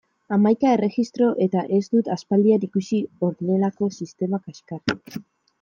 [0.35, 5.21] Hamaika erregistro eta ez dut aspaldian ikusi honelako sistema kaxkarrik!